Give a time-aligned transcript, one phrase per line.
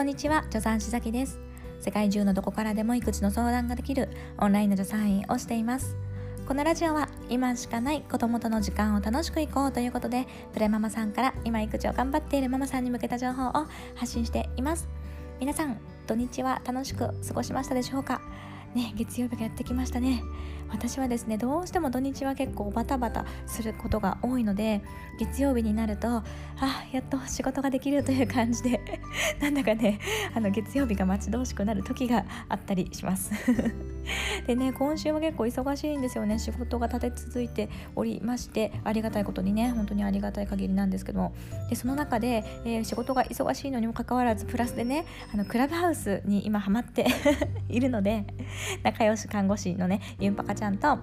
[0.00, 1.38] こんにちは助産師崎です。
[1.78, 5.94] 世界中のどこからでも育児の相談ができるオンラインの助産院をしています。
[6.48, 13.52] このラジオは今しかない子供との時間を楽しくいこうということでプレママさんから今育児を頑張っているママさんに向けた情報を
[13.94, 14.88] 発信しています。
[15.38, 18.22] 皆さん土日は楽しく過ごしましたでしょうか？
[18.74, 20.22] ね月曜日がやってきましたね。
[20.72, 24.82] 私はですねどうしても土日は結構バタバタすることが多いので
[25.18, 26.24] 月曜日になるとあ
[26.92, 28.80] やっと仕事ができるという感じで
[29.40, 29.98] なんだかね
[30.34, 33.32] あの月曜日が待ち遠しくなる時があったりします。
[34.46, 36.38] でね今週は結構忙しいんですよね。
[36.38, 41.32] 仕事が立て続いておりましてありがたいことにね本当にありがたい限りなんですけども。
[41.68, 47.06] でその中で、えー、仕事が忙しいのにもかかわらずプラスでねあのクラブハウスに今ハマって
[47.68, 48.24] いるので
[48.82, 50.98] 仲良し看護師のねユンパカちゃんと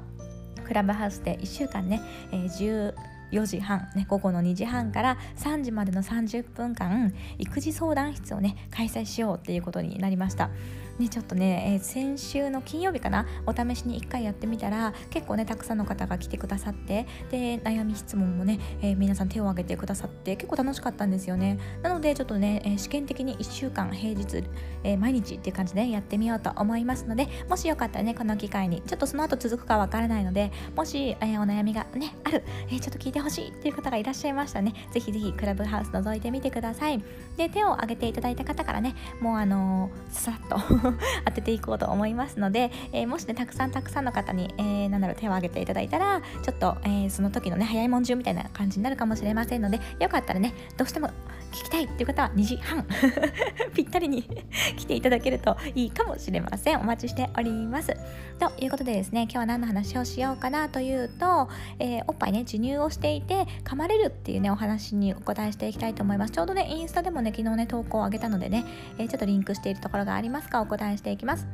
[0.67, 1.99] クラブハウスで1週間ね、
[2.31, 2.93] えー、
[3.31, 10.51] 4時半、ね、午後の2時半から3時までの30分間育児相談室をね開催しようっていうことになりました。
[10.99, 21.59] ね、ちょっとね、えー、先週の金曜日かなお試しに1回やってみたら結構ねたくさんの方が来てくださってで悩み質問もね、えー、皆さん手を挙げてくださって結構楽しかったんですよね。
[21.83, 24.43] なのでちょっとね、え、試験的に1週間平日、
[24.83, 34.73] え毎日っていう感じでやってみようと思いますのでもしよかったらねこの機会にちょっとその後続くかわからないのでもし、えお悩みがねある、えちょっと聞いてほしいっていう方がいらっしゃいましたね。
[34.91, 37.03] ぜひぜひクラブハウス覗いてみてください。
[37.37, 40.57] で手を挙げていただいた方からねもうあのさっと
[41.25, 51.09] 当てていこうと思いますので、えー、もしねたくさんたくさんの方に、えー、なんだろう手を挙げていただいたらちょっと、えー、その時のね早いもん順みたいな感じになるかもしれませんのでよかったらねどうしても
[51.51, 52.85] 聞きたいっていう方は2時半
[53.73, 54.23] ぴったりに
[54.77, 56.79] 来ていただけるといいかもしれません。
[56.79, 57.95] お待ちしております。
[58.39, 66.33] ということでですね今日は何の話をしようかなというと、えー、おっぱいね授乳をしていて噛まれるっていうねお話にお答えしていきたいと思います。
[66.33, 68.65] ちょうどねインスタでもね昨日ね投稿を上げたのでね、
[68.99, 71.47] えー、ちょっとリンクしているところがありますかお答えしていきます。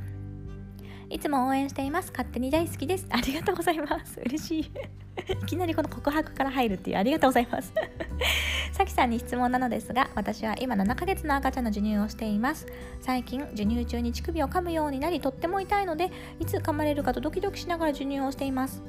[1.09, 2.11] いつも応援しています。
[2.11, 3.05] 勝手に大好きです。
[3.09, 4.19] ありがとうございます。
[4.25, 4.71] 嬉しい。
[5.31, 6.97] いきなりこの告白から入るっていう。
[6.97, 7.71] ありがとうございます。
[8.71, 12.65] さきさんに質問なのですが私は今7ヶ月の赤ちゃんの授乳をしています。
[12.99, 18.81] 最近授乳中に乳首を噛むようになりとっても痛いのでいつ噛まれるかとドキドキしながら授乳をしています。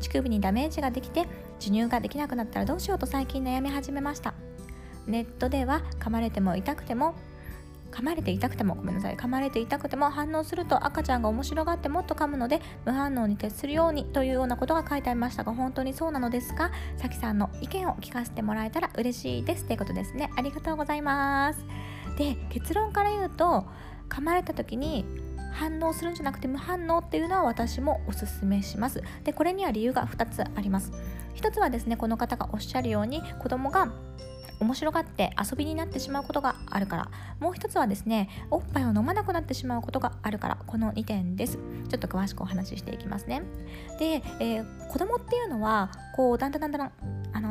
[0.00, 1.26] 乳首にダメージができて
[1.58, 4.34] 授乳ができなくなったらどうしようと最近悩み始めました。
[5.06, 7.14] ネットでは噛まれても痛くても
[7.90, 9.16] 噛まれて痛くてもごめんなさい。
[9.16, 16.70] 噛まれて痛くても反応すると赤ちゃんが面白がってもっと噛むので無反応に徹するようにというようなことが書いてありましたが本当にそうなのですか？
[16.96, 19.64] さきさんの意見を聞かせてもらえたら嬉しいです。
[19.64, 21.64] ということですねありがとうございます。
[22.16, 23.66] で結論から言うと
[24.08, 25.04] 噛まれた時に
[25.52, 29.02] 反応するんじゃなくて無反応っていうのは私もおすすめします。
[29.24, 30.92] でこれには理由が2つあります。
[31.34, 33.92] 1つはですねこの方がおっしゃるように子供が
[34.60, 37.10] 面白がって遊びになってしまうことがあるから。
[37.40, 40.58] もう一つはですねおっぱいを飲まなくなってしまうことがあるから。
[40.66, 41.58] この2点です。
[41.88, 43.42] ちょっと詳しくお話ししていきますね。
[43.98, 46.92] で、えー、子供っていうのはこうだんだんだんだん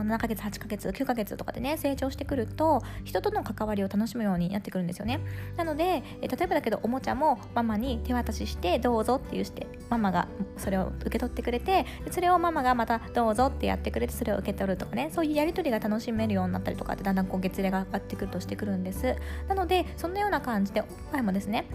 [0.04, 5.20] 7ヶ月8ヶ月9ヶ月とかでね成長してくると人との関わりを楽しむようになってくるんですよね。
[5.58, 10.28] なので、例えばだけどおもちゃもママに手渡ししてどうぞって言うしてママが
[10.58, 19.16] それを受け取ってくれてそれをママがまたどうぞってやってくれてそれを受け取るとかねそういうやり取りが楽しめるようになったりとかってだんだんこう月齢が上がってくるとしてくるんです。
[19.48, 21.66] なのでそんなような感じでおっぱいもですね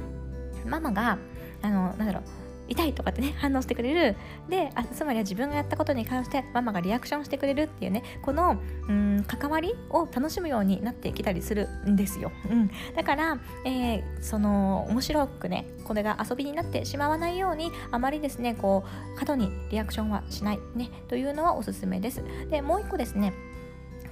[0.67, 1.19] ママが
[1.63, 4.17] あのなんだろう痛いとかってね反応してくれる。
[4.49, 8.57] であつまりは自分がやったことに関してママがリアクションしてくれるっていうねこの
[8.89, 22.23] うん関わりを楽しむようになってきたりするんですよ、うん、だから、えー、その面白くねこれが遊びになってしまわないようにあまりですねこう過度にリアクションはしないねというのはおすすめです。
[22.51, 23.33] でもう一個ですね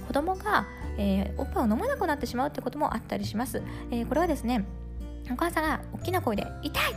[0.07, 4.65] 子供が、えー、おっぱいを飲まなくなってしまうってこともあったりします、えー、これはですね
[5.31, 6.93] お母さんが大きな声で「痛い!」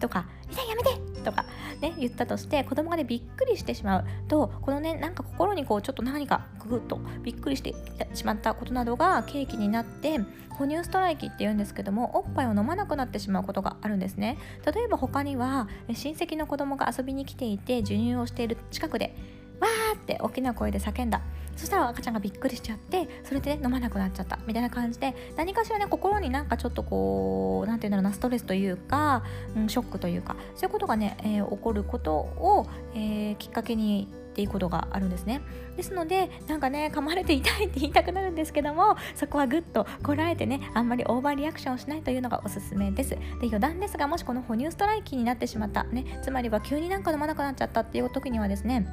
[0.00, 1.46] とか「めてやめて!」とか
[1.80, 7.74] ね言ったとして子供がねびっくりしてしまうとこのねなんか心にこうちょっと何かググッとびっくりして
[8.14, 10.20] しまったことなどが契機になって
[10.50, 19.16] 哺乳ストライキっていうんですけどもおっぱいを飲まなくなってしまうことがあるんですね例えば他には親戚の子供が遊びに来ていて授乳をしている近くで
[19.60, 21.20] わーって大きな声で叫んだ。
[21.56, 24.38] そしたら赤ちゃんがびっくりしちゃってそれで、ね、飲まなくなっちゃった。
[24.46, 29.22] みたいな感じで何かしらね心になんかちょっとこう何て言うんだろうなストレスというか、
[29.56, 35.42] うん、ショックというかそういうことがね、えー、起こることを、えー、きっかけにっていうことがあるんですね。
[35.76, 43.10] ですのでなんかね噛まれて痛いって言いたくなるんですけどもそこはぐっとこらえてねあんまりオーバーリアクションをしないというのがおすすめです。
[43.10, 48.86] で余談ですがもしこの哺乳ストライキになってしまったねつまりは急になんか飲まなくなっちゃったっていう時にはですね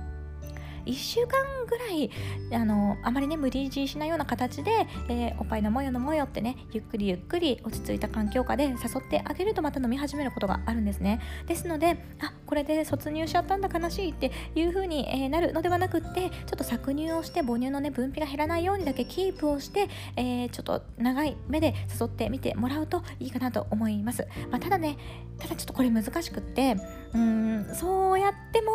[0.85, 1.29] 1週間
[1.67, 2.11] ぐらい
[2.53, 4.71] あのあまりね無理強いしないような形で、
[5.09, 8.75] えー、おっぱい飲もうよ飲もうよってねゆっくりゆっくり落ち着いた環境下で誘っ
[9.09, 11.21] てあげるとまた飲み始めることがあるんですね。
[11.47, 24.97] ですのであこれで卒乳しちゃったんだ悲しいっていう風に、え、なるのではなくってちょっと搾乳をして母乳のね分泌が減らないようにだけキープをして、えー、ちょっと長い目で誘ってみてもらうといいかなと思います、まあ、ただね
[25.39, 26.75] ただちょっとこれ難しくって
[27.13, 28.71] うんそうやっても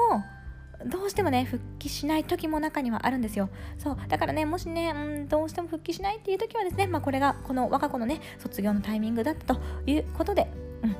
[0.84, 3.48] どうしてもね復帰しない時も中にはあるんですよ。
[3.78, 10.50] そうだからねもしねうんどうしても復帰しないっていう時はですねまあこれがこの我が子のね卒業のタイミングだったということで
[10.82, 10.96] うん。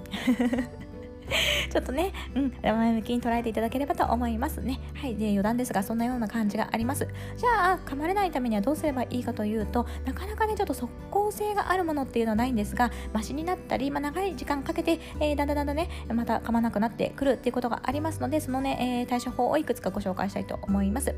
[1.71, 4.81] ちょっとね、うん、前向きに捉えていただければと思いますね。
[4.95, 7.09] はい、で余談ですが、そんなような感じがあります。
[7.37, 21.15] じゃあ、噛まれないためにはどうすればいいかというと、なかなかね、ちょっと即効性があるものっていうのはないんですが、マシになったり、まあ、長い時間かけて、えー、だんだんだんだんね、また噛まなくなってくるっていうことがありますので、そのね、えー、対処法をいくつかご紹介したいと思います。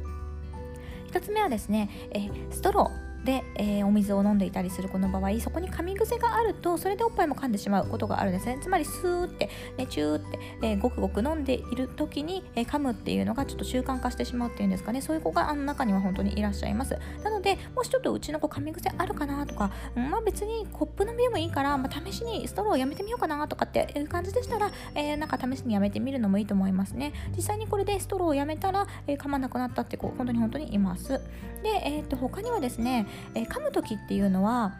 [1.13, 3.08] 1つ目はですね、えー、ストロー。
[3.25, 8.59] で、えー、お水を飲んでいたりする子の場合そこに噛み癖があるとそれでおっぱいも噛んでしまうことがあるんですね。
[8.61, 15.01] つまりスーって、ね、チューって、えー、ごくごく飲んでいる時に、えー、噛むっていうのがちょっと習慣化してしまうっていうんですかね。
[15.01, 16.99] そういう子があの中には本当にいらっしゃいます。
[17.23, 27.13] なのでもしちょっとうちの子噛み癖あるかなとか、うん、まあ別にコップ飲みでもいいから、まあ、試しにストローをやめてみようかなとかっていう感じでしたら、えー、なんか試しにやめてみるのもいいと思いますね。
[27.37, 31.21] 実際にこれでストローをやめたら、えー、噛まなくなったって子本当に本当にいます。
[31.63, 34.75] で、えー、っと他にはですね、えー、噛む時時っていうのは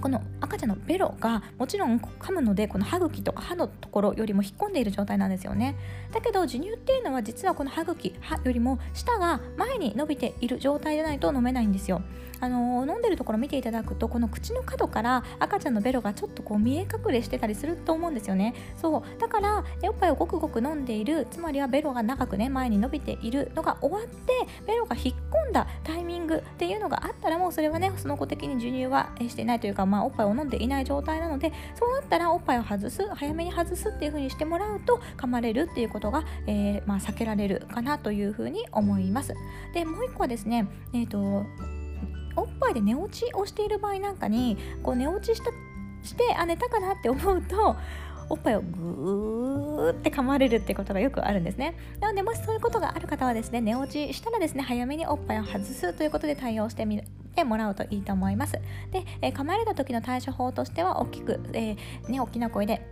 [0.00, 5.76] この赤ちゃんのベロがもちろん噛むのでこの歯茎とか歯のところよりも引っ込んでいる状態なんですよね。
[6.12, 12.02] だけど授乳っていうのは実はこの歯茎歯よりも舌が前に伸びている状態でないと飲めないんですよ。
[12.40, 18.54] あの飲んでるところ見ていただくとこの口の角から赤ちゃんのベロがちょっとこう見え隠れしてたりすると思うんですよね。
[18.76, 19.20] そう。
[19.20, 39.34] だからおっぱいをごくごく飲んでいるつまりはベロが長くね前に伸びているのが終わってベロが引っ込んだタイミングっていうのがあったらもうそれはねその子的に授乳はしてないというか、まあ、おっぱいを飲んでいない状態なのでそうなったらおっぱいを外す早めに外すっていう風にしてもらうと噛まれるっていうことが、えー、まあ、避けられるかなという風に思います。
[39.74, 41.18] でもう一個はですねえ、ー、と
[42.36, 45.50] おっぱいで寝落ちをしている場合なんかにこう寝落ちした
[46.02, 47.76] してあ寝たかなって思うと
[48.30, 51.76] おっぱいをグーって噛まれるってことがよくあるんですね。
[52.00, 57.02] なのでもしそういうことがある方はですね寝落ちしたらですね早めにおっぱいを外すということで対応してみ
[57.38, 58.54] てもらうといいと思います。
[58.90, 62.84] で、え、噛まれた時の対処法としては大きく、えー、ね、大きな声で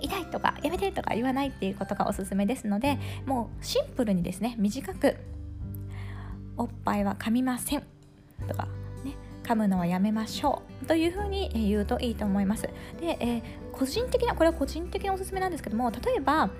[0.00, 5.16] 痛いとかやめてとか言わないっていうことがおすすめですのでもうシンプルにですね短く
[6.58, 7.82] おっぱいは噛みません。
[8.46, 8.68] とか、
[9.04, 10.86] ね、噛むのはやめましょう。
[10.86, 12.62] というふうに言うといいと思います。
[13.00, 13.42] で、えー、
[13.72, 16.50] 個人的なこれは個人的なおすすめなんですけども例えば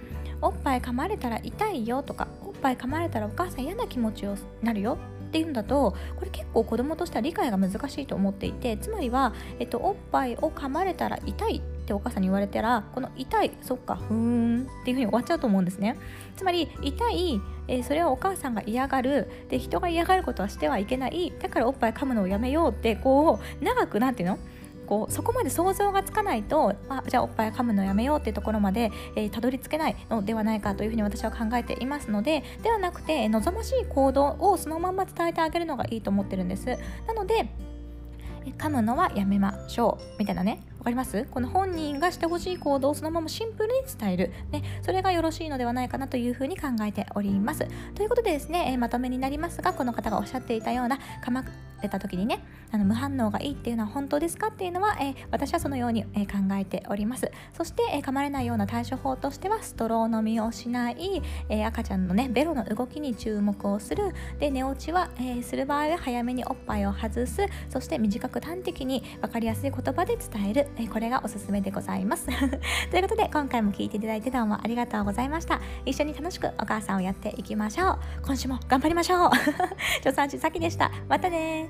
[0.42, 4.98] おっぱい噛まれたら痛いよとかおっぱい噛まれたらお母さん嫌な気持ちになるよ。
[5.26, 15.96] っていうんだとこれ結構子供としては理解が難しいと思っていてつまりは、えっと、おっぱいを噛まれたら痛いってお母さんに言われたらこの痛いそっかふーんっていうふうに終わっちゃうと思うんですね。
[16.36, 24.38] つまり痛い、えー、それはお母さんが嫌がるで人が嫌がることはしてはいけないだからおっぱい噛むのをやめようってこう長くなんていうの？
[24.86, 36.66] こうそこまで想像がつかないとあじゃあおっぱい噛むのやめようっていうところまで、えー、たどり着けないのではないかというふうに私は考えていますのでではなくて望ましい行動をそのまま伝えてあげるのがいいと思ってるんです。
[37.06, 37.48] なので
[38.58, 40.18] 噛むのはやめましょう。
[40.20, 40.62] みたいなね。
[40.86, 41.26] かります？
[41.32, 47.66] この本人がしてほしい行動をそのままシンプルに伝える、ね、それがよろしいのではないかなというふうに考えております。
[47.96, 50.96] ということでですね、え、まとめになりますがこの方がおっしゃっていたような
[51.76, 52.42] 噛まれた時にね
[52.72, 54.48] あの無反応がいいっていうのは本当ですか？
[54.48, 57.30] っていうのは、えー、私はそのように、えー、考えております。
[57.52, 64.12] そして、え噛まれないような対処法としてはストロー飲みをしない、え赤ちゃんのねベロの動きに注目をする。
[64.38, 67.46] で寝落ちは、えする場合は早めにおっぱいを外す。
[67.68, 72.26] そして短く端的に分かりやすい言葉で伝える、えこれがおすすめでございます。
[72.90, 75.60] ということで今回も聴いていただいてどうもありがとうございました。
[75.84, 77.98] 一緒に楽しくお母さんをやっていきましょう。
[78.24, 79.30] 今週も頑張りましょう。
[80.02, 80.90] 助産師さきでした。
[81.08, 81.68] またね